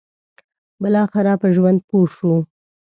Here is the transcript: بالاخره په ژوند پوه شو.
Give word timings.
بالاخره 0.81 1.33
په 1.41 1.47
ژوند 1.55 1.79
پوه 1.89 2.07
شو. 2.15 2.33